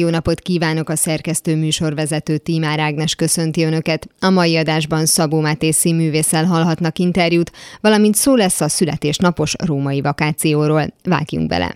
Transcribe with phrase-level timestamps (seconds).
[0.00, 4.06] Jó napot kívánok a szerkesztő műsorvezető Tímár Ágnes köszönti Önöket.
[4.20, 7.50] A mai adásban Szabó Máté színművésszel hallhatnak interjút,
[7.80, 10.82] valamint szó lesz a születésnapos római vakációról.
[11.02, 11.74] Vágjunk bele!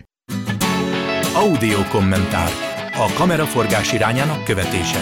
[1.35, 2.49] Audio kommentár.
[2.93, 4.99] A kameraforgás irányának követése.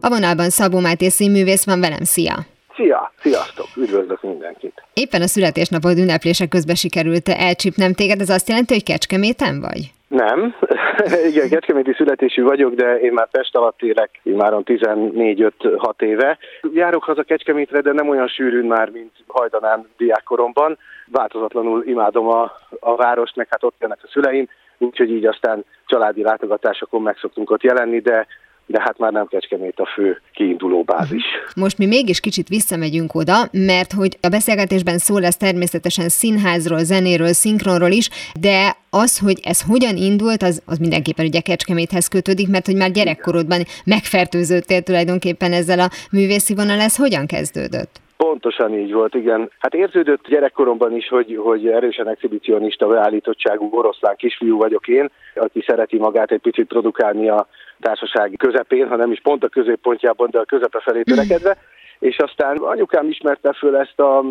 [0.00, 2.46] A vonalban Szabó Máté színművész van velem, szia!
[2.76, 3.12] Szia!
[3.22, 3.66] Sziasztok!
[3.76, 4.82] Üdvözlök mindenkit!
[4.94, 9.94] Éppen a születésnapod ünneplése közben sikerült elcsípnem téged, ez azt jelenti, hogy Kecskeméten vagy?
[10.08, 10.54] Nem,
[11.30, 16.38] igen, kecskeméti születésű vagyok, de én már Pest alatt élek, már 14-5-6 éve.
[16.72, 20.78] Járok haza Kecskemétre, de nem olyan sűrűn már, mint hajdanán diákkoromban.
[21.06, 26.22] Változatlanul imádom a, a várost, meg hát ott jönnek a szüleim, úgyhogy így aztán családi
[26.22, 28.26] látogatásokon meg szoktunk ott jelenni, de
[28.66, 31.24] de hát már nem Kecskemét a fő kiinduló bázis.
[31.56, 37.32] Most mi mégis kicsit visszamegyünk oda, mert hogy a beszélgetésben szó lesz természetesen színházról, zenéről,
[37.32, 38.08] szinkronról is,
[38.40, 42.90] de az, hogy ez hogyan indult, az, az mindenképpen ugye Kecskeméthez kötődik, mert hogy már
[42.90, 48.00] gyerekkorodban megfertőződtél tulajdonképpen ezzel a művészi vonal, ez hogyan kezdődött?
[48.16, 49.50] Pontosan így volt, igen.
[49.58, 55.98] Hát érződött gyerekkoromban is, hogy, hogy erősen exhibicionista beállítottságú oroszlán kisfiú vagyok én, aki szereti
[55.98, 57.46] magát egy picit produkálni a
[57.80, 61.56] társaság közepén, ha nem is pont a középpontjában, de a közepe felé törekedve.
[61.98, 64.24] És aztán anyukám ismerte föl ezt a,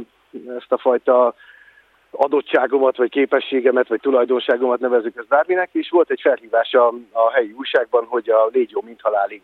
[0.58, 1.36] ezt a fajta
[2.11, 7.53] adottságomat, vagy képességemet, vagy tulajdonságomat nevezük ezt bárminek, és volt egy felhívás a, a helyi
[7.58, 9.42] újságban, hogy a Légy jó, mint halálig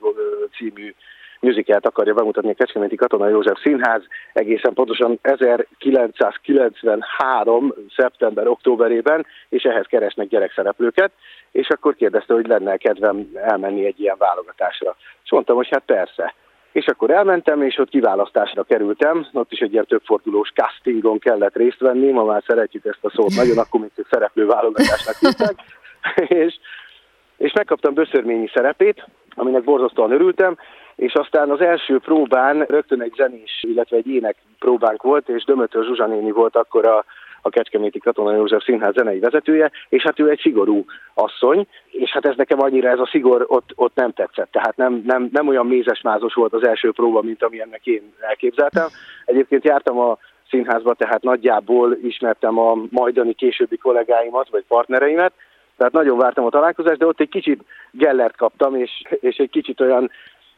[0.58, 0.94] című
[1.42, 4.04] musicalt akarja bemutatni a Kecskeméti Katona József Színház
[4.34, 7.74] egészen pontosan 1993.
[7.96, 11.12] szeptember-októberében, és ehhez keresnek gyerekszereplőket,
[11.52, 14.96] és akkor kérdezte, hogy lenne kedvem elmenni egy ilyen válogatásra.
[15.24, 16.34] És mondtam, hogy hát persze.
[16.72, 21.80] És akkor elmentem, és ott kiválasztásra kerültem, ott is egy ilyen többfordulós castingon kellett részt
[21.80, 25.56] venni, ma már szeretjük ezt a szót nagyon, akkor még szereplő válogatásnak hívták,
[26.46, 26.56] és,
[27.38, 29.06] és megkaptam Böszörményi szerepét,
[29.36, 30.58] aminek borzasztóan örültem,
[31.02, 35.86] és aztán az első próbán rögtön egy zenés, illetve egy ének próbánk volt, és Dömötör
[35.86, 37.06] Zsuzsa néni volt akkor a,
[37.42, 42.26] a Kecskeméti Katona József Színház zenei vezetője, és hát ő egy szigorú asszony, és hát
[42.26, 45.68] ez nekem annyira ez a szigor ott, ott nem tetszett, tehát nem, nem, nem olyan
[45.68, 48.88] mézesmázos volt az első próba, mint amilyennek én elképzeltem.
[49.26, 50.18] Egyébként jártam a
[50.50, 55.34] színházba, tehát nagyjából ismertem a majdani későbbi kollégáimat, vagy partnereimet,
[55.82, 59.82] tehát nagyon vártam a találkozást, de ott egy kicsit gellert kaptam, és, és egy kicsit
[59.82, 60.12] olyan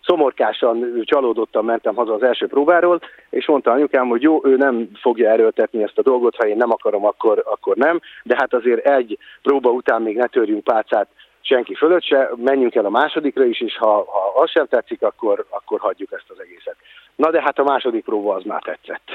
[0.06, 3.00] szomorkásan, csalódottan mentem haza az első próbáról,
[3.30, 6.72] és mondta anyukám, hogy jó, ő nem fogja erőltetni ezt a dolgot, ha én nem
[6.72, 11.08] akarom, akkor, akkor nem, de hát azért egy próba után még ne törjünk pálcát
[11.46, 15.46] senki fölött se, menjünk el a másodikra is, és ha, ha az sem tetszik, akkor,
[15.50, 16.76] akkor hagyjuk ezt az egészet.
[17.16, 19.10] Na de hát a második próba az már tetszett.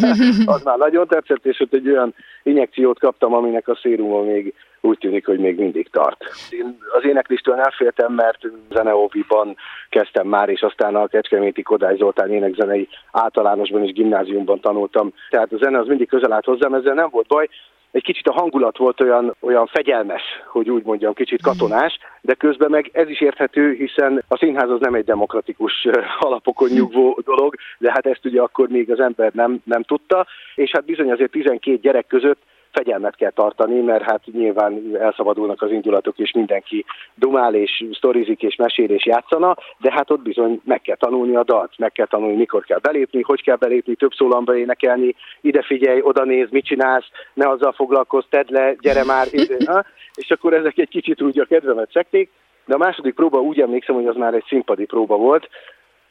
[0.54, 4.98] az már nagyon tetszett, és ott egy olyan injekciót kaptam, aminek a szérumon még úgy
[4.98, 6.24] tűnik, hogy még mindig tart.
[6.50, 8.38] Én az éneklistől nem féltem, mert
[8.70, 9.56] zeneóviban
[9.88, 15.12] kezdtem már, és aztán a Kecskeméti Kodály Zoltán énekzenei általánosban és gimnáziumban tanultam.
[15.30, 17.48] Tehát a zene az mindig közel állt hozzám, ezzel nem volt baj,
[17.94, 22.70] egy kicsit a hangulat volt olyan, olyan fegyelmes, hogy úgy mondjam, kicsit katonás, de közben
[22.70, 25.88] meg ez is érthető, hiszen a színház az nem egy demokratikus
[26.18, 30.70] alapokon nyugvó dolog, de hát ezt ugye akkor még az ember nem, nem tudta, és
[30.70, 32.38] hát bizony azért 12 gyerek között
[32.74, 38.56] fegyelmet kell tartani, mert hát nyilván elszabadulnak az indulatok, és mindenki dumál, és sztorizik, és
[38.56, 42.36] mesél, és játszana, de hát ott bizony meg kell tanulni a dalt, meg kell tanulni,
[42.36, 47.06] mikor kell belépni, hogy kell belépni, több szólamba énekelni, ide figyelj, oda néz, mit csinálsz,
[47.34, 49.26] ne azzal foglalkozz, tedd le, gyere már,
[50.22, 52.30] és akkor ezek egy kicsit úgy a kedvemet szekték,
[52.66, 55.48] de a második próba úgy emlékszem, hogy az már egy színpadi próba volt,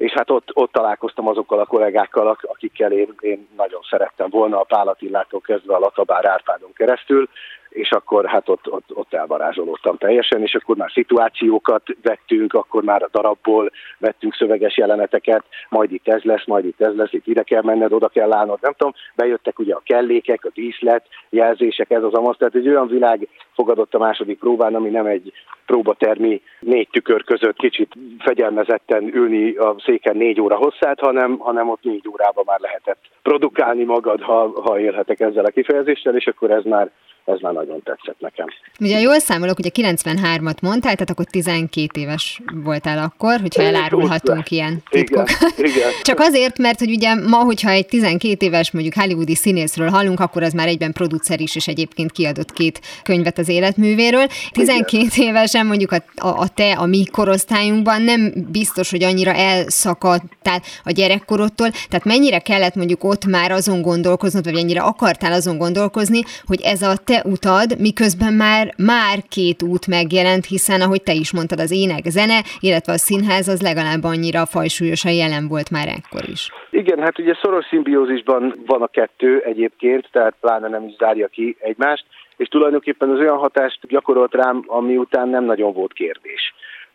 [0.04, 4.64] és hát ott, ott találkoztam azokkal a kollégákkal, akikkel én, én nagyon szerettem volna, a
[4.64, 7.30] Pálatillától kezdve a Latabár Árpádon keresztül,
[7.74, 13.04] és akkor hát ott, ott, ott elvarázsolódtam teljesen, és akkor már szituációkat vettünk, akkor már
[13.04, 17.44] a darabból vettünk szöveges jeleneteket, majd itt ez lesz, majd itt ez lesz, itt ide
[17.44, 22.04] kell menned, oda kell állnod, nem tudom, bejöttek ugye a kellékek, a díszlet, jelzések, ez
[22.04, 25.34] az amaz, tehát egy olyan világ fogadott a második próbán, ami nem egy
[25.66, 31.84] próbatermi négy tükör között kicsit fegyelmezetten ülni a széken négy óra hosszát, hanem, hanem ott
[31.84, 36.64] négy órában már lehetett produkálni magad, ha, ha élhetek ezzel a kifejezéssel, és akkor ez
[36.64, 36.92] már
[37.26, 38.48] ez már nagyon tetszett nekem.
[38.80, 44.84] Ugye jól számolok, ugye 93-at mondtál, tehát akkor 12 éves voltál akkor, hogyha elárulhatunk ilyen
[44.90, 45.30] titkok.
[45.30, 45.90] Igen, igen.
[46.02, 50.44] Csak azért, mert hogy ugye ma, hogyha egy 12 éves mondjuk hollywoodi színészről hallunk, akkor
[50.44, 54.28] az már egyben producer is, és egyébként kiadott két könyvet az életművéről.
[54.52, 55.28] 12 igen.
[55.28, 60.92] évesen mondjuk a, a, a te, a mi korosztályunkban nem biztos, hogy annyira elszakadtál a
[60.92, 66.62] gyerekkorodtól, tehát mennyire kellett mondjuk ott már azon gondolkoznod, vagy ennyire akartál azon gondolkozni, hogy
[66.62, 71.60] ez a te utad, miközben már, már két út megjelent, hiszen ahogy te is mondtad,
[71.60, 76.52] az ének, zene, illetve a színház az legalább annyira fajsúlyosan jelen volt már ekkor is.
[76.70, 81.56] Igen, hát ugye szoros szimbiózisban van a kettő egyébként, tehát pláne nem is zárja ki
[81.60, 82.06] egymást,
[82.38, 86.54] és tulajdonképpen az olyan hatást gyakorolt rám, ami után nem nagyon volt kérdés.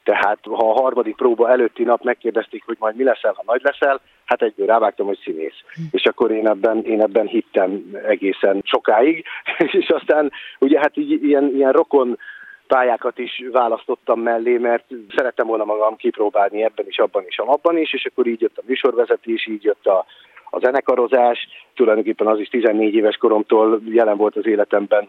[0.08, 4.00] Tehát ha a harmadik próba előtti nap megkérdezték, hogy majd mi leszel, ha nagy leszel,
[4.24, 5.60] hát egyből rávágtam, hogy színész.
[5.74, 5.82] Hm.
[5.90, 9.24] És akkor én ebben, én ebben hittem egészen sokáig,
[9.80, 12.18] és aztán ugye hát így, ilyen, ilyen rokon
[12.66, 14.84] pályákat is választottam mellé, mert
[15.16, 18.62] szerettem volna magam kipróbálni ebben is, abban is, abban is, és akkor így jött a
[18.66, 20.04] műsorvezetés, így jött a,
[20.50, 25.08] a zenekarozás, tulajdonképpen az is 14 éves koromtól jelen volt az életemben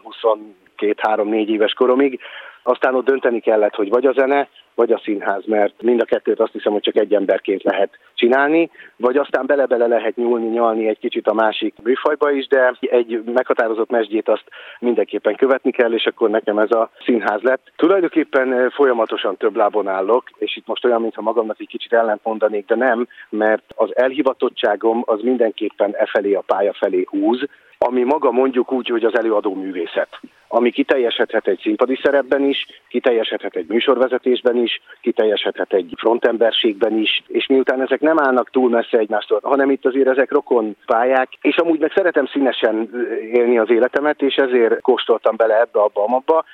[0.78, 2.20] 22-3-4 éves koromig,
[2.62, 4.48] aztán ott dönteni kellett, hogy vagy a zene,
[4.80, 8.70] vagy a színház, mert mind a kettőt azt hiszem, hogy csak egy emberként lehet csinálni,
[8.96, 13.90] vagy aztán bele-bele lehet nyúlni, nyalni egy kicsit a másik műfajba is, de egy meghatározott
[13.90, 14.44] mesdjét azt
[14.78, 17.72] mindenképpen követni kell, és akkor nekem ez a színház lett.
[17.76, 22.66] Tulajdonképpen folyamatosan több lábon állok, és itt most olyan, mintha magamnak egy kicsit ellent mondanék,
[22.66, 27.48] de nem, mert az elhivatottságom az mindenképpen e felé a pálya felé húz,
[27.86, 30.08] ami maga mondjuk úgy, hogy az előadó művészet,
[30.48, 37.46] ami kiteljesedhet egy színpadi szerepben is, kiteljesedhet egy műsorvezetésben is, kiteljesedhet egy frontemberségben is, és
[37.46, 41.78] miután ezek nem állnak túl messze egymástól, hanem itt azért ezek rokon pályák, és amúgy
[41.78, 42.90] meg szeretem színesen
[43.32, 46.44] élni az életemet, és ezért kóstoltam bele ebbe, abba, abba.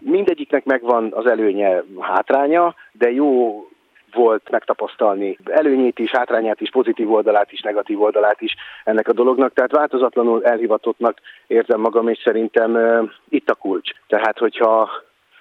[0.00, 3.58] Mindegyiknek megvan az előnye, hátránya, de jó
[4.14, 9.52] volt megtapasztalni előnyét is, hátrányát is, pozitív oldalát is, negatív oldalát is ennek a dolognak.
[9.52, 13.90] Tehát változatlanul elhivatottnak érzem magam, és szerintem uh, itt a kulcs.
[14.06, 14.90] Tehát, hogyha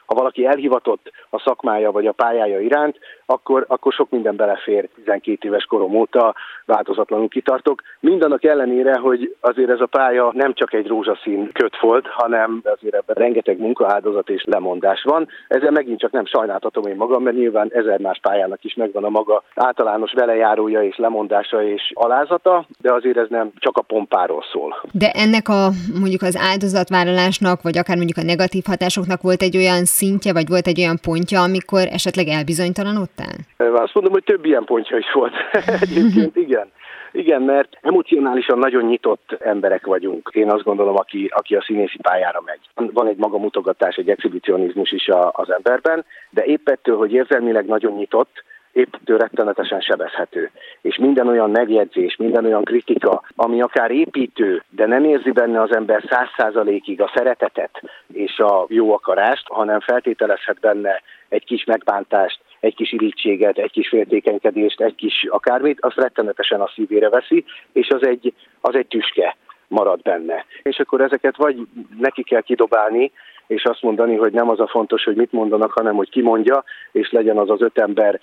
[0.06, 5.48] ha valaki elhivatott a szakmája vagy a pályája iránt, akkor, akkor sok minden belefér 12
[5.48, 6.36] éves korom óta,
[6.66, 7.82] változatlanul kitartok.
[8.00, 12.94] Mindannak ellenére, hogy azért ez a pálya nem csak egy rózsaszín köt volt, hanem azért
[12.94, 15.28] ebben rengeteg munkaáldozat és lemondás van.
[15.48, 19.10] Ezzel megint csak nem sajnáltatom én magam, mert nyilván ezer más pályának is megvan a
[19.10, 24.84] maga általános velejárója és lemondása és alázata, de azért ez nem csak a pompáról szól.
[24.92, 25.70] De ennek a
[26.00, 30.68] mondjuk az áldozatvállalásnak, vagy akár mondjuk a negatív hatásoknak volt egy olyan szintje, vagy volt
[30.68, 33.36] egy olyan pontja, amikor esetleg elbizonytalanodtál?
[33.58, 35.34] Azt mondom, hogy több ilyen pontja is volt.
[35.86, 36.68] Egyébként igen.
[37.12, 40.30] Igen, mert emocionálisan nagyon nyitott emberek vagyunk.
[40.34, 42.92] Én azt gondolom, aki, aki a színészi pályára megy.
[42.94, 47.94] Van egy magamutogatás, egy exhibicionizmus is a, az emberben, de épp ettől, hogy érzelmileg nagyon
[47.94, 48.44] nyitott,
[48.74, 50.52] épp rettenetesen sebezhető.
[50.82, 55.76] És minden olyan megjegyzés, minden olyan kritika, ami akár építő, de nem érzi benne az
[55.76, 57.82] ember száz százalékig a szeretetet
[58.14, 63.88] és a jó akarást, hanem feltételezhet benne egy kis megbántást, egy kis irítséget, egy kis
[63.88, 69.36] féltékenykedést, egy kis akármit, azt rettenetesen a szívére veszi, és az egy, az egy tüske
[69.68, 70.46] marad benne.
[70.64, 71.58] És akkor ezeket vagy
[72.00, 73.12] neki kell kidobálni,
[73.48, 76.64] és azt mondani, hogy nem az a fontos, hogy mit mondanak, hanem hogy ki mondja,
[76.92, 78.20] és legyen az az öt ember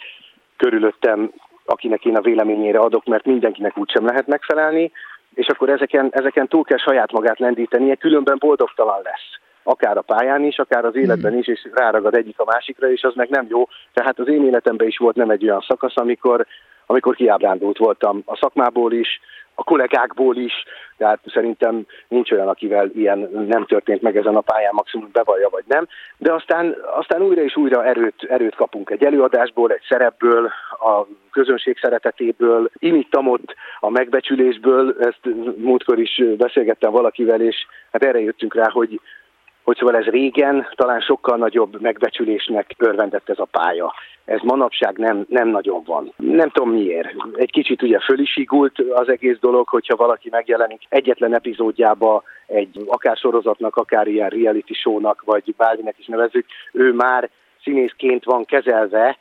[0.60, 1.32] körülöttem,
[1.64, 4.92] akinek én a véleményére adok, mert mindenkinek úgysem lehet megfelelni,
[5.34, 10.44] és akkor ezeken, ezeken túl kell saját magát lendítenie, különben boldogtalan lesz akár a pályán
[10.44, 13.69] is, akár az életben is, és ráragad egyik a másikra, és az meg nem jó.
[13.93, 16.46] Tehát az én életemben is volt nem egy olyan szakasz, amikor,
[16.86, 19.20] amikor kiábrándult voltam a szakmából is,
[19.60, 20.52] a kollégákból is,
[20.96, 25.64] tehát szerintem nincs olyan, akivel ilyen nem történt meg ezen a pályán, maximum bevallja vagy
[25.67, 25.86] nem,
[26.17, 31.79] de aztán, aztán újra és újra erőt, erőt kapunk egy előadásból, egy szerepből, a közönség
[31.79, 37.56] szeretetéből, imittamott a megbecsülésből, ezt múltkor is beszélgettem valakivel, és
[37.93, 39.00] hát erre jöttünk rá, hogy
[39.70, 43.94] hogy szóval ez régen talán sokkal nagyobb megbecsülésnek örvendett ez a pálya.
[44.24, 46.12] Ez manapság nem, nem nagyon van.
[46.17, 47.15] Nem tudom miért.
[47.34, 52.84] Egy kicsit ugye föl is igult az egész dolog, hogyha valaki megjelenik egyetlen epizódjába egy
[52.86, 57.31] akár sorozatnak, akár ilyen reality shownak, vagy bárminek is nevezzük, ő már
[57.62, 59.19] színészként van kezelve,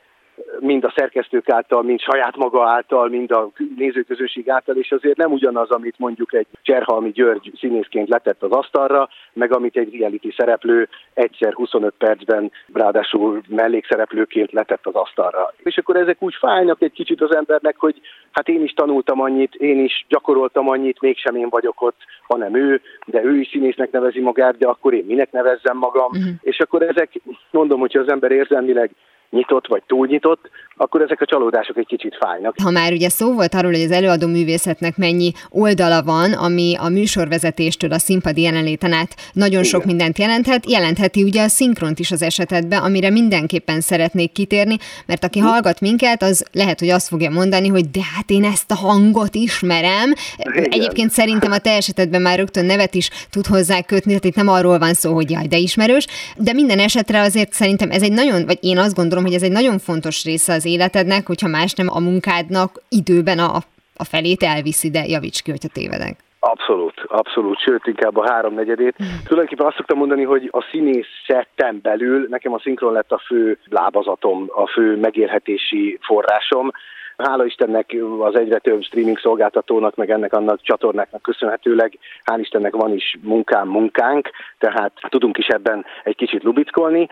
[0.60, 5.32] mind a szerkesztők által, mind saját maga által, mind a nézőközönség által, és azért nem
[5.32, 10.88] ugyanaz, amit mondjuk egy Cserhalmi György színészként letett az asztalra, meg amit egy reality szereplő
[11.14, 15.52] egyszer 25 percben, ráadásul mellékszereplőként letett az asztalra.
[15.62, 19.54] És akkor ezek úgy fájnak egy kicsit az embernek, hogy hát én is tanultam annyit,
[19.54, 24.20] én is gyakoroltam annyit, mégsem én vagyok ott, hanem ő, de ő is színésznek nevezi
[24.20, 26.32] magát, de akkor én minek nevezzem magam, uh-huh.
[26.40, 27.20] és akkor ezek,
[27.50, 28.90] mondom, hogyha az ember érzelmileg
[29.30, 32.54] nyitott vagy túlnyitott, akkor ezek a csalódások egy kicsit fájnak.
[32.62, 36.88] Ha már ugye szó volt arról, hogy az előadó művészetnek mennyi oldala van, ami a
[36.88, 39.64] műsorvezetéstől a színpadi jelenléten át nagyon Igen.
[39.64, 45.24] sok mindent jelenthet, jelentheti ugye a szinkront is az esetedben, amire mindenképpen szeretnék kitérni, mert
[45.24, 48.74] aki hallgat minket, az lehet, hogy azt fogja mondani, hogy de hát én ezt a
[48.74, 50.12] hangot ismerem.
[50.36, 50.64] Igen.
[50.70, 54.48] Egyébként szerintem a te esetedben már rögtön nevet is tud hozzá kötni, tehát itt nem
[54.48, 56.06] arról van szó, hogy jaj, de ismerős,
[56.36, 59.52] de minden esetre azért szerintem ez egy nagyon, vagy én azt gondolom, hogy ez egy
[59.52, 63.56] nagyon fontos része az életednek, hogyha más nem a munkádnak időben a,
[63.96, 66.16] a felét elviszi, de javíts ki, hogyha tévedek.
[66.42, 68.94] Abszolút, abszolút, sőt inkább a háromnegyedét.
[69.02, 69.06] Mm.
[69.24, 74.46] Tulajdonképpen azt szoktam mondani, hogy a színészetten belül nekem a szinkron lett a fő lábazatom,
[74.54, 76.70] a fő megélhetési forrásom.
[77.16, 82.94] Hála Istennek az egyre több streaming szolgáltatónak, meg ennek annak csatornáknak köszönhetőleg, hál' Istennek van
[82.94, 87.08] is munkám, munkánk, tehát tudunk is ebben egy kicsit lubickolni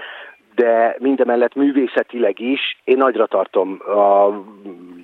[0.59, 4.27] de mindemellett művészetileg is én nagyra tartom a,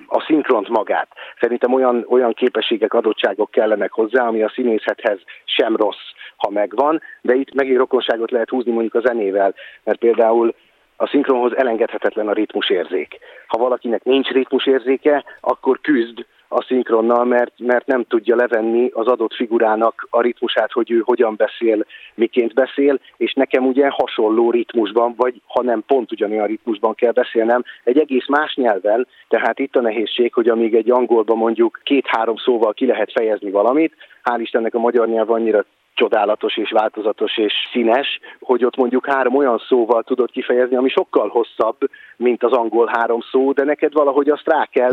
[0.07, 1.09] a szinkront magát.
[1.41, 6.07] Szerintem olyan, olyan képességek, adottságok kellenek hozzá, ami a színészethez sem rossz,
[6.37, 10.55] ha megvan, de itt megint rokonságot lehet húzni mondjuk a zenével, mert például
[10.97, 13.19] a szinkronhoz elengedhetetlen a ritmusérzék.
[13.47, 19.35] Ha valakinek nincs ritmusérzéke, akkor küzd a szinkronnal, mert, mert nem tudja levenni az adott
[19.35, 21.85] figurának a ritmusát, hogy ő hogyan beszél,
[22.15, 27.65] miként beszél, és nekem ugye hasonló ritmusban, vagy ha nem pont ugyanolyan ritmusban kell beszélnem,
[27.85, 32.73] egy egész más nyelven, tehát itt a nehézség, hogy amíg egy angolban mondjuk két-három szóval
[32.73, 33.95] ki lehet fejezni valamit,
[34.25, 39.37] hál' Istennek a magyar nyelv annyira csodálatos és változatos és színes, hogy ott mondjuk három
[39.37, 41.79] olyan szóval tudod kifejezni, ami sokkal hosszabb,
[42.17, 44.93] mint az angol három szó, de neked valahogy azt rá kell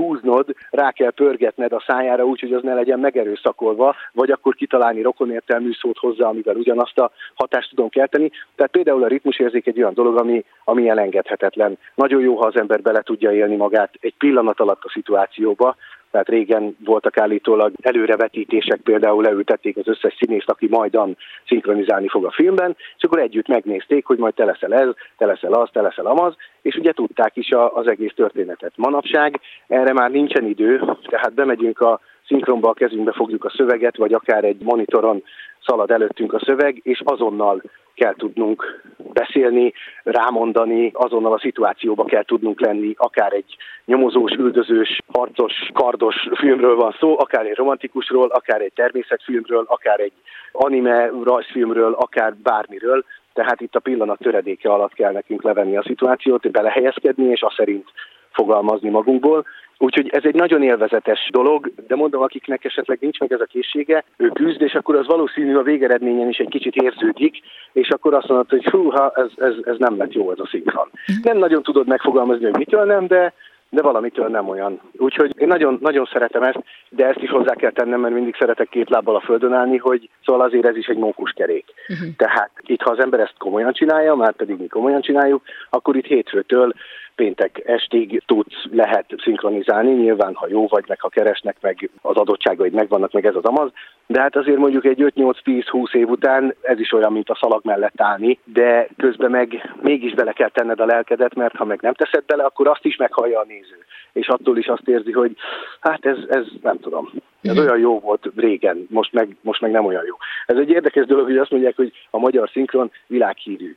[0.00, 5.02] húznod, rá kell pörgetned a szájára úgy, hogy az ne legyen megerőszakolva, vagy akkor kitalálni
[5.02, 8.30] rokonértelmű szót hozzá, amivel ugyanazt a hatást tudom kelteni.
[8.54, 11.78] Tehát például a ritmusérzék egy olyan dolog, ami, ami elengedhetetlen.
[11.94, 15.76] Nagyon jó, ha az ember bele tudja élni magát egy pillanat alatt a szituációba,
[16.10, 22.30] tehát régen voltak állítólag előrevetítések, például leültették az összes színészt, aki majdan szinkronizálni fog a
[22.30, 26.06] filmben, és akkor együtt megnézték, hogy majd te leszel ez, te leszel az, te leszel
[26.06, 28.72] amaz, és ugye tudták is a, az egész történetet.
[28.76, 34.12] Manapság erre már nincsen idő, tehát bemegyünk a szinkronba, a kezünkbe fogjuk a szöveget, vagy
[34.12, 35.22] akár egy monitoron
[35.64, 37.62] szalad előttünk a szöveg, és azonnal
[37.94, 45.52] kell tudnunk beszélni, rámondani, azonnal a szituációba kell tudnunk lenni, akár egy nyomozós, üldözős, harcos,
[45.72, 50.12] kardos filmről van szó, akár egy romantikusról, akár egy természetfilmről, akár egy
[50.52, 53.04] anime rajzfilmről, akár bármiről.
[53.32, 57.88] Tehát itt a pillanat töredéke alatt kell nekünk levenni a szituációt, belehelyezkedni, és azt szerint
[58.40, 59.44] fogalmazni magunkból.
[59.78, 64.04] Úgyhogy ez egy nagyon élvezetes dolog, de mondom, akiknek esetleg nincs meg ez a készsége,
[64.16, 67.40] ő küzd, és akkor az valószínű a végeredményen is egy kicsit érződik,
[67.72, 70.46] és akkor azt mondod, hogy hú, ha ez, ez, ez nem lett jó ez a
[70.46, 70.88] szinkron.
[71.22, 73.32] Nem nagyon tudod megfogalmazni, hogy mitől nem, de
[73.72, 74.80] de valamitől nem olyan.
[74.96, 78.68] Úgyhogy én nagyon, nagyon szeretem ezt, de ezt is hozzá kell tennem, mert mindig szeretek
[78.68, 81.64] két lábbal a földön állni, hogy szóval azért ez is egy mókuskerék.
[81.88, 82.08] Uh-huh.
[82.16, 86.06] Tehát itt, ha az ember ezt komolyan csinálja, már pedig mi komolyan csináljuk, akkor itt
[86.06, 86.72] hétfőtől
[87.20, 92.72] péntek estig tudsz, lehet szinkronizálni, nyilván ha jó vagy, meg ha keresnek, meg az adottságaid
[92.72, 93.70] megvannak, meg ez az amaz,
[94.06, 98.00] de hát azért mondjuk egy 5-8-10-20 év után ez is olyan, mint a szalag mellett
[98.00, 102.24] állni, de közben meg mégis bele kell tenned a lelkedet, mert ha meg nem teszed
[102.26, 103.78] bele, akkor azt is meghallja a néző.
[104.12, 105.36] És attól is azt érzi, hogy
[105.80, 107.10] hát ez, ez nem tudom,
[107.42, 110.14] ez olyan jó volt régen, most meg, most meg nem olyan jó.
[110.46, 113.76] Ez egy érdekes dolog, hogy azt mondják, hogy a magyar szinkron világhírű.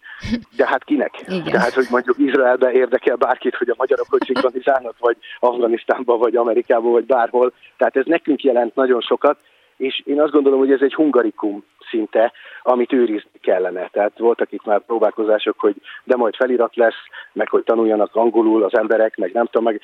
[0.57, 1.21] De hát kinek?
[1.27, 1.43] Igen.
[1.43, 6.91] Tehát, hogy mondjuk Izraelbe érdekel bárkit, hogy a magyarok hogy szinkronizálnak, vagy Afganisztánban, vagy Amerikában,
[6.91, 7.53] vagy bárhol.
[7.77, 9.37] Tehát ez nekünk jelent nagyon sokat,
[9.77, 13.89] és én azt gondolom, hogy ez egy hungarikum szinte, amit őrizni kellene.
[13.91, 17.01] Tehát voltak itt már próbálkozások, hogy de majd felirat lesz,
[17.33, 19.81] meg hogy tanuljanak angolul az emberek, meg nem tudom, meg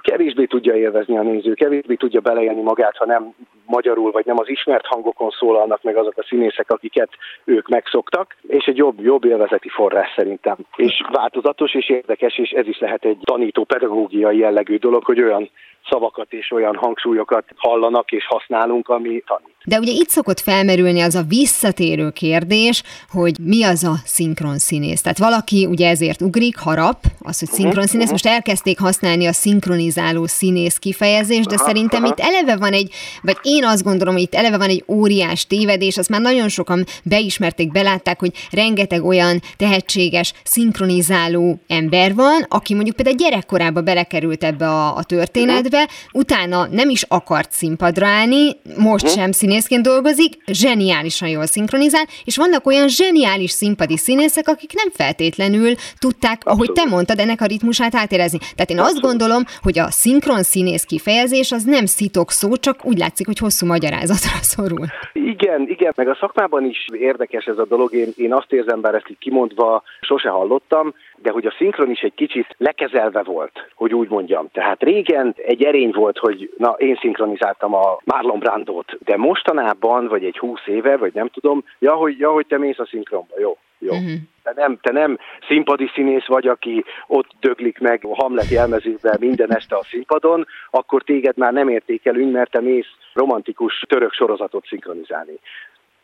[0.00, 3.34] kevésbé tudja élvezni a néző, kevésbé tudja beleélni magát, ha nem
[3.66, 7.08] magyarul, vagy nem az ismert hangokon szólalnak meg azok a színészek, akiket
[7.44, 10.56] ők megszoktak, és egy jobb, jobb élvezeti forrás szerintem.
[10.76, 15.50] És változatos és érdekes, és ez is lehet egy tanító pedagógiai jellegű dolog, hogy olyan
[15.88, 19.51] szavakat és olyan hangsúlyokat hallanak és használunk, ami tanít.
[19.64, 25.00] De ugye itt szokott felmerülni az a visszatérő kérdés, hogy mi az a szinkron színész.
[25.00, 28.10] Tehát valaki ugye ezért ugrik, harap, az, hogy szinkron színész.
[28.10, 32.92] Most elkezdték használni a szinkronizáló színész kifejezést, de szerintem itt eleve van egy,
[33.22, 36.84] vagy én azt gondolom, hogy itt eleve van egy óriás tévedés, azt már nagyon sokan
[37.02, 44.68] beismerték, belátták, hogy rengeteg olyan tehetséges, szinkronizáló ember van, aki mondjuk például gyerekkorában belekerült ebbe
[44.68, 51.28] a, a történetbe, utána nem is akart színpadra állni, most sem színész színészként dolgozik, zseniálisan
[51.28, 57.18] jól szinkronizál, és vannak olyan zseniális színpadi színészek, akik nem feltétlenül tudták, ahogy te mondtad,
[57.18, 58.38] ennek a ritmusát átérezni.
[58.38, 62.98] Tehát én azt gondolom, hogy a szinkron színész kifejezés az nem szitok szó, csak úgy
[62.98, 64.86] látszik, hogy hosszú magyarázatra szorul.
[65.12, 67.94] Igen, igen, meg a szakmában is érdekes ez a dolog.
[67.94, 72.00] Én, én azt érzem, bár ezt így kimondva sose hallottam, de hogy a szinkron is
[72.00, 74.48] egy kicsit lekezelve volt, hogy úgy mondjam.
[74.52, 80.24] Tehát régen egy erény volt, hogy na, én szinkronizáltam a Marlon Brandot, de mostanában, vagy
[80.24, 83.56] egy húsz éve, vagy nem tudom, ja, hogy, ja, hogy te mész a szinkronba, jó,
[83.78, 83.92] jó.
[83.92, 84.12] Uh-huh.
[84.42, 89.54] Te nem, te nem színpadi színész vagy, aki ott döglik meg a Hamlet jelmezőben minden
[89.54, 95.38] este a színpadon, akkor téged már nem értékelünk, mert te mész romantikus török sorozatot szinkronizálni.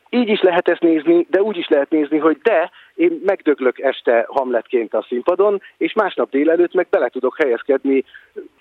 [0.09, 4.25] Így is lehet ezt nézni, de úgy is lehet nézni, hogy de én megdöglök este
[4.27, 8.03] Hamletként a színpadon, és másnap délelőtt meg bele tudok helyezkedni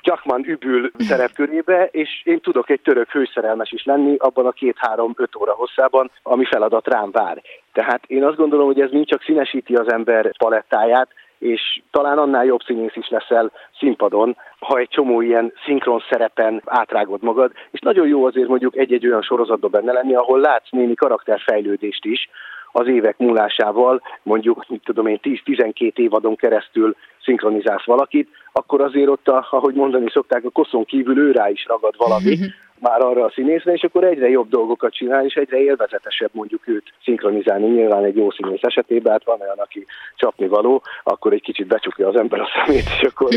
[0.03, 5.53] Jackman Übül szerepkörébe, és én tudok egy török hőszerelmes is lenni abban a két-három-öt óra
[5.53, 7.43] hosszában, ami feladat rám vár.
[7.73, 12.45] Tehát én azt gondolom, hogy ez mind csak színesíti az ember palettáját, és talán annál
[12.45, 18.07] jobb színész is leszel színpadon, ha egy csomó ilyen szinkron szerepen átrágod magad, és nagyon
[18.07, 22.29] jó azért mondjuk egy-egy olyan sorozatban benne lenni, ahol látsz némi karakterfejlődést is,
[22.73, 29.29] az évek múlásával, mondjuk, mit tudom én, 10-12 évadon keresztül szinkronizálsz valakit, akkor azért ott,
[29.29, 32.37] a, ahogy mondani szokták, a koszon kívül ő rá is ragad valami,
[32.81, 36.93] már arra a színészre, és akkor egyre jobb dolgokat csinál, és egyre élvezetesebb mondjuk őt
[37.05, 37.67] szinkronizálni.
[37.67, 42.09] Nyilván egy jó színész esetében, hát van olyan, aki csapni való, akkor egy kicsit becsukja
[42.09, 43.29] az ember a szemét, és akkor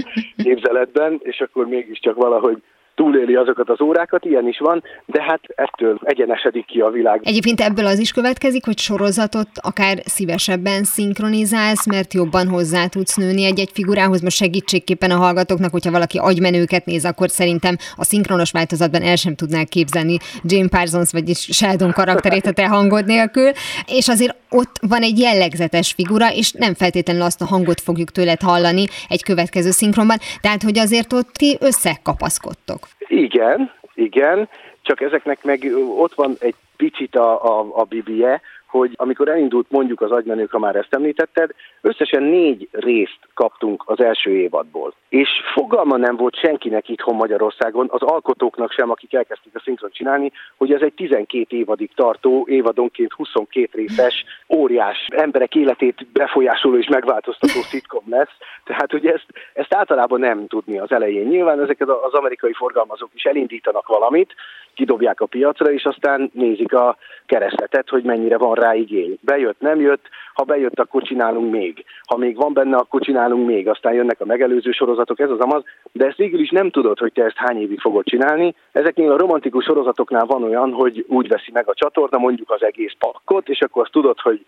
[0.43, 2.61] képzeletben, és akkor mégiscsak valahogy
[2.95, 7.21] túléli azokat az órákat, ilyen is van, de hát ettől egyenesedik ki a világ.
[7.23, 13.43] Egyébként ebből az is következik, hogy sorozatot akár szívesebben szinkronizálsz, mert jobban hozzá tudsz nőni
[13.45, 14.21] egy-egy figurához.
[14.21, 19.35] Most segítségképpen a hallgatóknak, hogyha valaki agymenőket néz, akkor szerintem a szinkronos változatban el sem
[19.35, 23.51] tudnák képzelni Jane Parsons vagy Sheldon karakterét a te hangod nélkül,
[23.87, 28.41] és azért ott van egy jellegzetes figura, és nem feltétlenül azt a hangot fogjuk tőled
[28.41, 32.79] hallani egy következő szinkronban, tehát hogy azért ott ti összekapaszkodtok.
[33.07, 34.49] Igen, igen,
[34.81, 40.01] csak ezeknek meg ott van egy picit a, a, a bibie, hogy amikor elindult mondjuk
[40.01, 44.93] az agymenők, ha már ezt említetted, összesen négy részt kaptunk az első évadból.
[45.09, 50.31] És fogalma nem volt senkinek itthon Magyarországon, az alkotóknak sem, akik elkezdték a szinkron csinálni,
[50.57, 57.61] hogy ez egy 12 évadig tartó, évadonként 22 részes, óriás emberek életét befolyásoló és megváltoztató
[57.71, 58.35] szitkom lesz.
[58.63, 61.27] Tehát, hogy ezt, ezt általában nem tudni az elején.
[61.27, 64.35] Nyilván ezeket az amerikai forgalmazók is elindítanak valamit,
[64.73, 69.17] kidobják a piacra, és aztán nézik a keresztetet, hogy mennyire van rá igény.
[69.21, 71.85] Bejött, nem jött, ha bejött, akkor csinálunk még.
[72.05, 73.67] Ha még van benne, akkor csinálunk még.
[73.67, 77.13] Aztán jönnek a megelőző sorozatok, ez az amaz, de ezt végül is nem tudod, hogy
[77.13, 78.55] te ezt hány évig fogod csinálni.
[78.71, 82.93] Ezeknél a romantikus sorozatoknál van olyan, hogy úgy veszi meg a csatorna mondjuk az egész
[82.99, 84.41] pakkot, és akkor azt tudod, hogy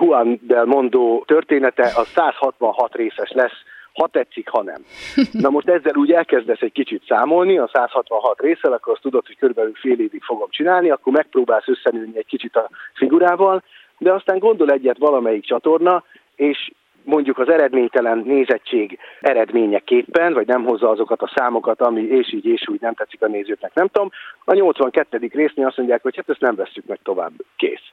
[0.00, 3.64] Juan del Mondo története az 166 részes lesz,
[3.96, 4.84] ha tetszik, ha nem.
[5.44, 9.36] Na most ezzel úgy elkezdesz egy kicsit számolni, a 166 részsel, akkor azt tudod, hogy
[9.36, 13.62] körülbelül fél évig fogom csinálni, akkor megpróbálsz összenőni egy kicsit a figurával,
[13.98, 16.04] de aztán gondol egyet valamelyik csatorna,
[16.36, 16.70] és
[17.02, 22.68] mondjuk az eredménytelen nézettség eredményeképpen, vagy nem hozza azokat a számokat, ami és így és
[22.68, 24.10] úgy nem tetszik a nézőknek, nem tudom.
[24.44, 25.30] A 82.
[25.32, 27.90] résznél azt mondják, hogy hát ezt nem veszük meg tovább, kész.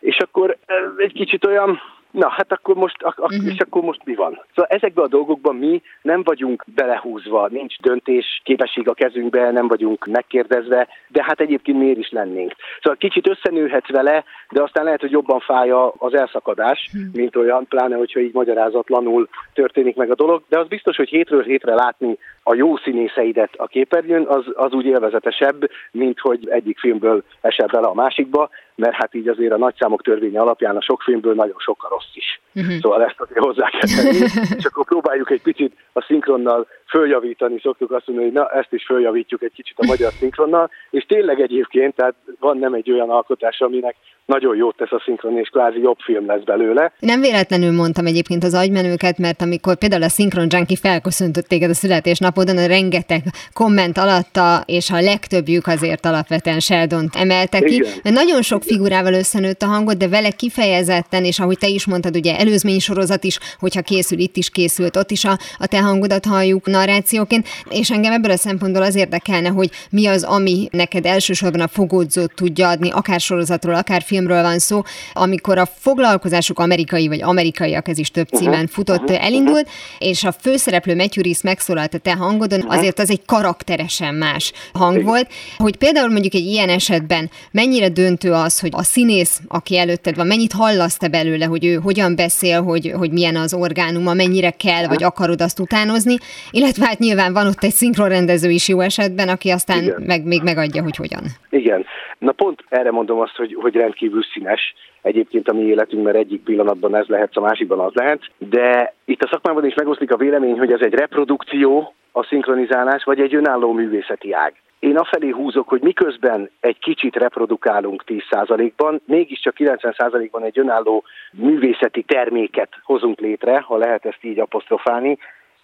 [0.00, 0.56] És akkor
[0.96, 1.80] egy kicsit olyan,
[2.10, 3.46] Na, hát akkor most, ak- uh-huh.
[3.46, 4.42] és akkor most mi van?
[4.54, 10.06] Szóval ezekben a dolgokban mi nem vagyunk belehúzva, nincs döntés képesség a kezünkbe, nem vagyunk
[10.06, 12.52] megkérdezve, de hát egyébként miért is lennénk.
[12.82, 17.14] Szóval kicsit összenőhetsz vele, de aztán lehet, hogy jobban fáj az elszakadás, uh-huh.
[17.14, 21.42] mint olyan, pláne, hogyha így magyarázatlanul történik meg a dolog, de az biztos, hogy hétről
[21.42, 27.22] hétre látni a jó színészeidet a képernyőn, az, az úgy élvezetesebb, mint hogy egyik filmből
[27.40, 31.34] esel bele a másikba, mert hát így azért a nagyszámok törvénye alapján a sok filmből
[31.34, 32.40] nagyon sok a rossz is.
[32.54, 32.80] Uh-huh.
[32.80, 34.18] Szóval ezt azért hozzá kell tenni,
[34.56, 38.84] és akkor próbáljuk egy picit a szinkronnal följavítani, szoktuk azt mondani, hogy na ezt is
[38.84, 43.60] följavítjuk egy kicsit a magyar szinkronnal, és tényleg egyébként, tehát van nem egy olyan alkotás,
[43.60, 46.92] aminek nagyon jót tesz a szinkron, és kvázi jobb film lesz belőle.
[46.98, 51.74] Nem véletlenül mondtam egyébként az agymenőket, mert amikor például a Szinkron Junkie felköszöntött téged a
[51.74, 57.82] születésnapodon, a rengeteg komment alatta, és a legtöbbjük azért alapvetően sheldon emelte ki.
[58.02, 62.16] Mert nagyon sok figurával összenőtt a hangot, de vele kifejezetten, és ahogy te is mondtad,
[62.16, 66.24] ugye előzmény sorozat is, hogyha készül, itt is készült, ott is a, a te hangodat
[66.24, 71.60] halljuk narrációként, és engem ebből a szempontból az érdekelne, hogy mi az, ami neked elsősorban
[71.60, 77.22] a fogódzót tudja adni, akár sorozatról, akár filmről van szó, amikor a foglalkozásuk amerikai vagy
[77.22, 78.40] amerikaiak, ez is több uh-huh.
[78.40, 79.24] címen futott, uh-huh.
[79.24, 84.52] elindult, és a főszereplő Matthew Reese megszólalt a te hangodon, azért az egy karakteresen más
[84.72, 89.78] hang volt, hogy például mondjuk egy ilyen esetben mennyire döntő az, hogy a színész, aki
[89.78, 94.14] előtted van, mennyit hallasz te belőle, hogy ő hogyan beszél, hogy, hogy milyen az orgánuma,
[94.14, 96.16] mennyire kell, vagy akarod azt utánozni,
[96.50, 100.82] illetve hát nyilván van ott egy szinkronrendező is jó esetben, aki aztán meg, még megadja,
[100.82, 101.24] hogy hogyan.
[101.50, 101.86] Igen.
[102.18, 106.42] Na pont erre mondom azt, hogy, hogy rendkívül színes egyébként a mi életünk, mert egyik
[106.42, 110.58] pillanatban ez lehet, a másikban az lehet, de itt a szakmában is megoszlik a vélemény,
[110.58, 114.54] hogy ez egy reprodukció, a szinkronizálás, vagy egy önálló művészeti ág.
[114.80, 122.68] Én afelé húzok, hogy miközben egy kicsit reprodukálunk 10%-ban, mégiscsak 90%-ban egy önálló művészeti terméket
[122.82, 125.18] hozunk létre, ha lehet ezt így apostrofálni,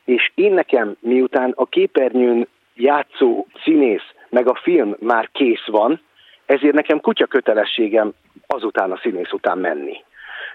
[0.05, 6.01] és én nekem, miután a képernyőn játszó színész, meg a film már kész van,
[6.47, 8.13] ezért nekem kutya kötelességem
[8.47, 10.05] azután a színész után menni.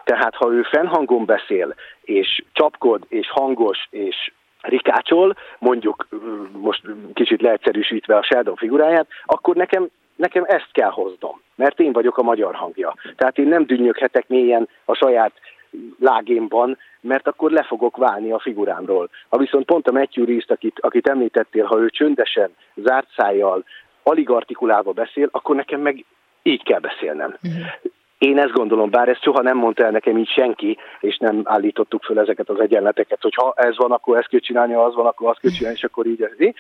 [0.04, 6.08] Tehát ha ő fennhangon beszél, és csapkod, és hangos, és rikácsol, mondjuk
[6.52, 6.82] most
[7.14, 12.24] kicsit leegyszerűsítve a Sheldon figuráját, akkor nekem, nekem ezt kell hoznom, mert én vagyok a
[12.24, 12.96] magyar hangja.
[13.16, 15.32] Tehát én nem dünnyöghetek mélyen a saját
[16.00, 19.10] lágémban, mert akkor le fogok válni a figurámról.
[19.30, 23.64] Ha viszont pont a Matthew Reese-t, akit, akit említettél, ha ő csöndesen, zárt szájjal,
[24.04, 26.06] alig artikulálva beszél, akkor nekem meg
[26.44, 27.36] így kell beszélnem.
[27.44, 27.66] Uh-huh.
[28.28, 32.04] Én ezt gondolom, bár ezt soha nem mondta el nekem így senki, és nem állítottuk
[32.04, 35.06] föl ezeket az egyenleteket, hogy ha ez van, akkor ezt kell csinálni, ha az van,
[35.06, 36.22] akkor azt kell csinálni, és akkor így.
[36.22, 36.54] Ez.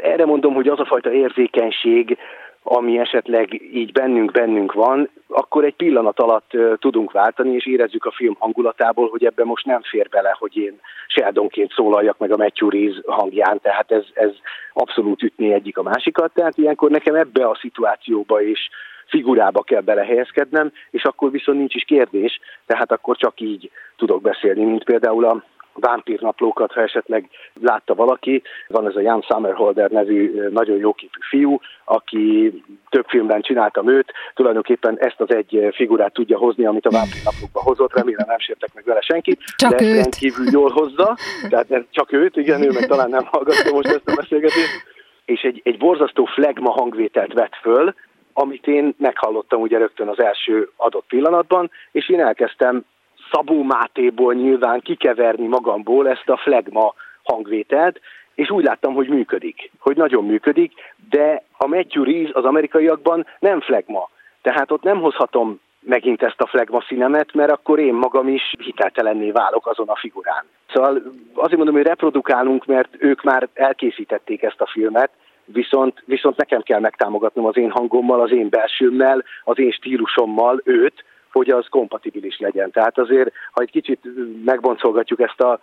[0.00, 2.18] Erre mondom, hogy az a fajta érzékenység,
[2.62, 8.12] ami esetleg így bennünk bennünk van, akkor egy pillanat alatt tudunk váltani, és érezzük a
[8.12, 12.68] film hangulatából, hogy ebben most nem fér bele, hogy én Sheldonként szólaljak meg a Matthew
[12.68, 14.30] Reese hangján, tehát ez, ez
[14.72, 18.70] abszolút ütné egyik a másikat, tehát ilyenkor nekem ebbe a szituációba is
[19.06, 24.64] figurába kell belehelyezkednem, és akkor viszont nincs is kérdés, tehát akkor csak így tudok beszélni,
[24.64, 27.28] mint például a vámpírnaplókat, ha esetleg
[27.60, 28.42] látta valaki.
[28.68, 32.52] Van ez a Jan Summerholder nevű nagyon jóképű fiú, aki
[32.88, 37.96] több filmben csináltam őt, tulajdonképpen ezt az egy figurát tudja hozni, amit a vámpírnaplókba hozott,
[37.96, 39.94] remélem nem sértek meg vele senkit, csak de őt.
[39.94, 41.16] rendkívül jól hozza,
[41.48, 44.92] tehát csak őt, igen, ő meg talán nem hallgatta most ezt a beszélgetést,
[45.24, 47.94] és egy, egy borzasztó flegma hangvételt vett föl,
[48.34, 52.84] amit én meghallottam ugye rögtön az első adott pillanatban, és én elkezdtem
[53.32, 58.00] Szabó Mátéból nyilván kikeverni magamból ezt a flegma hangvételt,
[58.34, 60.72] és úgy láttam, hogy működik, hogy nagyon működik,
[61.10, 64.08] de a Matthew Reese az amerikaiakban nem flegma.
[64.42, 69.30] Tehát ott nem hozhatom megint ezt a flegma színemet, mert akkor én magam is hiteltelenné
[69.30, 70.44] válok azon a figurán.
[70.72, 71.02] Szóval
[71.34, 75.10] azért mondom, hogy reprodukálunk, mert ők már elkészítették ezt a filmet,
[75.44, 81.04] viszont, viszont nekem kell megtámogatnom az én hangommal, az én belsőmmel, az én stílusommal őt,
[81.32, 82.70] hogy az kompatibilis legyen.
[82.70, 84.00] Tehát azért, ha egy kicsit
[84.44, 85.60] megboncolgatjuk ezt a,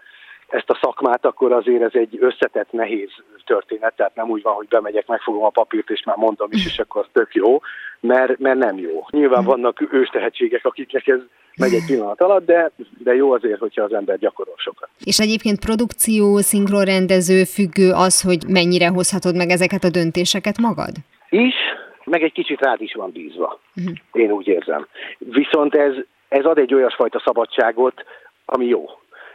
[0.48, 3.10] ezt a szakmát, akkor azért ez egy összetett, nehéz
[3.46, 6.80] történet, tehát nem úgy van, hogy bemegyek, megfogom a papírt, és már mondom is, és
[6.80, 7.62] akkor az tök jó,
[8.00, 9.06] mert, mert nem jó.
[9.10, 11.20] Nyilván vannak őstehetségek, akiknek ez
[11.58, 14.90] megy egy pillanat alatt, de, de jó azért, hogyha az ember gyakorol sokat.
[15.04, 20.94] És egyébként produkció, szinkronrendező függő az, hogy mennyire hozhatod meg ezeket a döntéseket magad?
[21.30, 21.56] Is,
[22.04, 23.60] meg egy kicsit rád is van bízva.
[23.76, 23.94] Uh-huh.
[24.12, 24.88] Én úgy érzem.
[25.18, 25.94] Viszont ez,
[26.28, 28.04] ez ad egy olyasfajta szabadságot,
[28.46, 28.86] ami jó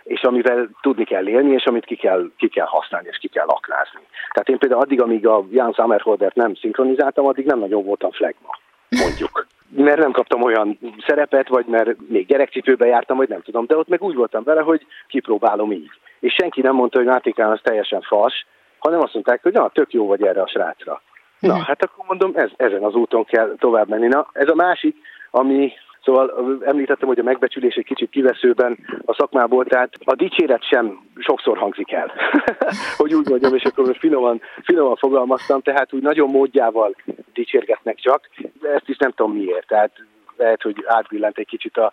[0.06, 3.46] és amivel tudni kell élni, és amit ki kell, ki kell használni, és ki kell
[3.46, 4.00] aknázni.
[4.32, 8.58] Tehát én például addig, amíg a Jan Sommerholdert nem szinkronizáltam, addig nem nagyon voltam flagma,
[8.88, 9.46] mondjuk.
[9.68, 13.88] Mert nem kaptam olyan szerepet, vagy mert még gyerekcipőbe jártam, vagy nem tudom, de ott
[13.88, 15.90] meg úgy voltam vele, hogy kipróbálom így.
[16.20, 18.46] És senki nem mondta, hogy Mátékán az teljesen fals,
[18.78, 21.02] hanem azt mondták, hogy na, tök jó vagy erre a srácra.
[21.38, 21.62] Na, mhm.
[21.62, 24.06] hát akkor mondom, ez, ezen az úton kell tovább menni.
[24.06, 24.96] Na, ez a másik,
[25.30, 25.72] ami
[26.06, 31.58] Szóval említettem, hogy a megbecsülés egy kicsit kiveszőben a szakmából, tehát a dicséret sem sokszor
[31.58, 32.12] hangzik el,
[32.96, 36.94] hogy úgy mondjam, és akkor finoman, finoman fogalmaztam, tehát úgy nagyon módjával
[37.32, 38.28] dicsérgetnek csak,
[38.74, 39.66] ezt is nem tudom miért.
[39.66, 39.90] Tehát
[40.36, 41.92] lehet, hogy átbillent egy kicsit a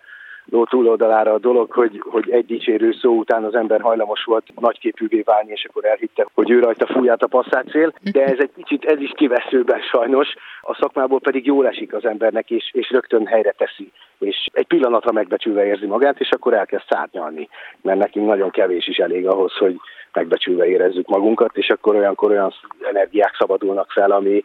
[0.50, 5.22] ló túloldalára a dolog, hogy, hogy egy dicsérő szó után az ember hajlamos volt nagyképűvé
[5.22, 9.00] válni, és akkor elhitte, hogy ő rajta fúját a passzátszél, de ez egy kicsit, ez
[9.00, 13.92] is kiveszőben sajnos, a szakmából pedig jól esik az embernek, és, és rögtön helyre teszi,
[14.20, 17.50] és egy pillanatra megbecsülve érzi magát, és akkor elkezd szárnyalni,
[17.82, 19.76] mert nekünk nagyon kevés is elég ahhoz, hogy
[20.14, 24.44] megbecsülve érezzük magunkat, és akkor olyankor olyan energiák szabadulnak fel, ami,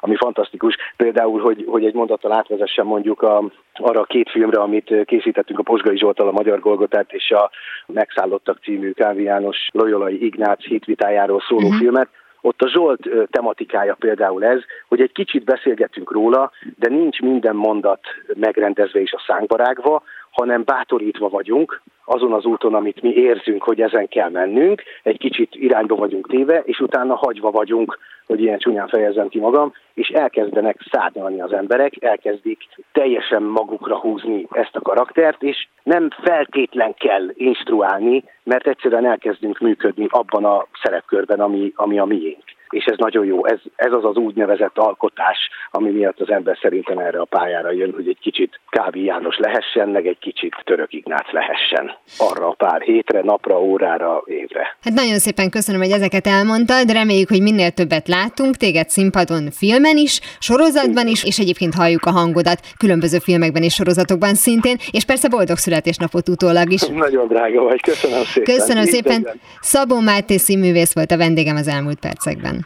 [0.00, 0.76] ami fantasztikus.
[0.96, 5.62] Például, hogy, hogy egy mondattal átvezessen mondjuk a, arra a két filmre, amit készítettünk a
[5.62, 7.50] Posgai Zsoltal, a Magyar Golgotát és a
[7.86, 11.80] Megszállottak című Kávi János Loyolai Ignác hitvitájáról szóló uh-huh.
[11.80, 12.08] filmet,
[12.40, 18.00] ott a Zsolt tematikája például ez, hogy egy kicsit beszélgetünk róla, de nincs minden mondat
[18.34, 23.80] megrendezve és a szánkba rágva, hanem bátorítva vagyunk azon az úton, amit mi érzünk, hogy
[23.80, 28.88] ezen kell mennünk, egy kicsit irányba vagyunk téve, és utána hagyva vagyunk, hogy ilyen csúnyán
[28.88, 32.58] fejezem ki magam, és elkezdenek szárnyalni az emberek, elkezdik
[32.92, 40.06] teljesen magukra húzni ezt a karaktert, és nem feltétlen kell instruálni, mert egyszerűen elkezdünk működni
[40.10, 43.46] abban a szerepkörben, ami, ami a miénk és ez nagyon jó.
[43.46, 45.38] Ez, ez az az úgynevezett alkotás,
[45.70, 49.88] ami miatt az ember szerintem erre a pályára jön, hogy egy kicsit Kávi János lehessen,
[49.88, 51.90] meg egy kicsit Török Ignác lehessen.
[52.18, 54.76] Arra a pár hétre, napra, órára, évre.
[54.82, 56.90] Hát nagyon szépen köszönöm, hogy ezeket elmondtad.
[56.90, 62.10] Reméljük, hogy minél többet látunk téged színpadon, filmen is, sorozatban is, és egyébként halljuk a
[62.10, 66.82] hangodat különböző filmekben és sorozatokban szintén, és persze boldog születésnapot utólag is.
[67.06, 68.54] Nagyon drága vagy, köszönöm szépen.
[68.54, 69.28] Köszönöm szépen.
[69.60, 72.59] Szabó Máté színművész volt a vendégem az elmúlt percekben.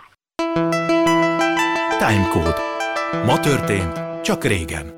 [2.09, 2.55] Timecode.
[3.27, 4.93] Ma történt, csak régen.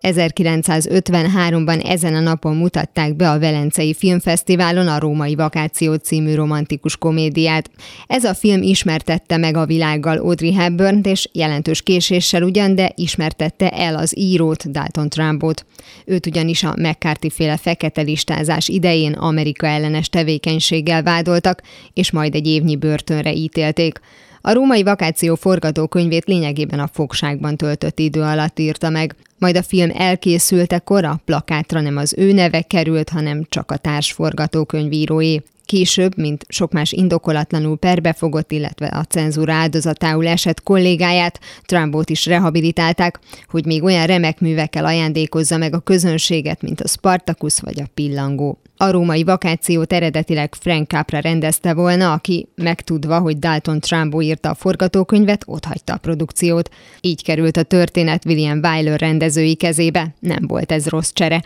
[0.00, 7.70] 1953-ban ezen a napon mutatták be a Velencei Filmfesztiválon a Római Vakáció című romantikus komédiát.
[8.06, 13.70] Ez a film ismertette meg a világgal Audrey hepburn és jelentős késéssel ugyan, de ismertette
[13.70, 15.66] el az írót, Dalton Trumpot.
[16.04, 21.62] Őt ugyanis a McCarthy féle fekete listázás idején Amerika ellenes tevékenységgel vádoltak,
[21.92, 24.00] és majd egy évnyi börtönre ítélték.
[24.46, 29.14] A római vakáció forgatókönyvét lényegében a fogságban töltött idő alatt írta meg.
[29.38, 35.42] Majd a film elkészültekor a plakátra nem az ő neve került, hanem csak a társforgatókönyvíróé.
[35.66, 43.18] Később, mint sok más indokolatlanul perbefogott, illetve a cenzúra áldozatául esett kollégáját, Trumpot is rehabilitálták,
[43.48, 48.58] hogy még olyan remek művekkel ajándékozza meg a közönséget, mint a Spartacus vagy a Pillangó.
[48.76, 54.54] A római vakációt eredetileg Frank Capra rendezte volna, aki megtudva, hogy Dalton Trumbo írta a
[54.54, 56.70] forgatókönyvet, otthagyta a produkciót.
[57.00, 60.14] Így került a történet William Wyler rendezői kezébe.
[60.20, 61.42] Nem volt ez rossz csere.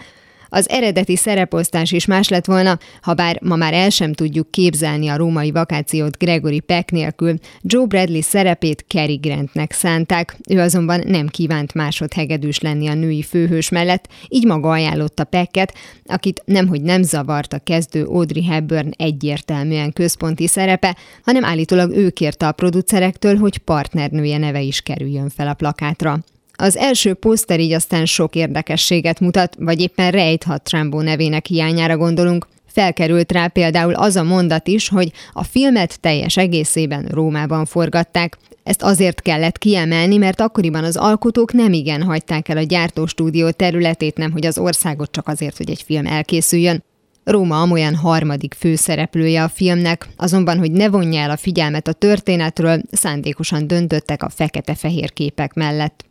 [0.52, 5.08] Az eredeti szereposztás is más lett volna, ha bár ma már el sem tudjuk képzelni
[5.08, 11.26] a római vakációt Gregory Peck nélkül, Joe Bradley szerepét Cary Grantnek szánták, ő azonban nem
[11.26, 17.52] kívánt másodhegedűs lenni a női főhős mellett, így maga ajánlotta Pecket, akit nemhogy nem zavart
[17.52, 24.38] a kezdő Audrey Hepburn egyértelműen központi szerepe, hanem állítólag ő kérte a producerektől, hogy partnernője
[24.38, 26.18] neve is kerüljön fel a plakátra.
[26.62, 31.96] Az első poszter így aztán sok érdekességet mutat, vagy éppen rejt, ha Trumbo nevének hiányára
[31.96, 32.46] gondolunk.
[32.66, 38.38] Felkerült rá például az a mondat is, hogy a filmet teljes egészében Rómában forgatták.
[38.62, 44.16] Ezt azért kellett kiemelni, mert akkoriban az alkotók nem igen hagyták el a gyártóstúdió területét,
[44.16, 46.84] nem hogy az országot csak azért, hogy egy film elkészüljön.
[47.24, 52.80] Róma amolyan harmadik főszereplője a filmnek, azonban, hogy ne vonja el a figyelmet a történetről,
[52.90, 56.04] szándékosan döntöttek a fekete-fehér képek mellett.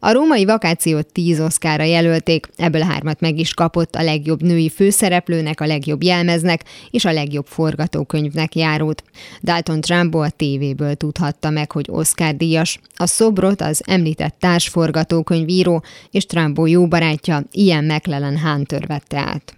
[0.00, 5.60] A római vakációt tíz oszkára jelölték, ebből hármat meg is kapott a legjobb női főszereplőnek,
[5.60, 9.02] a legjobb jelmeznek és a legjobb forgatókönyvnek járót.
[9.42, 12.80] Dalton Trumbo a tévéből tudhatta meg, hogy Oscar díjas.
[12.96, 19.57] A szobrot az említett társforgatókönyvíró és Trumbo jó barátja Ian McLellan Hunter vette át.